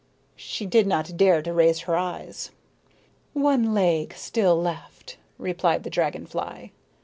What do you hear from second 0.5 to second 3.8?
did not dare to raise her eyes. "One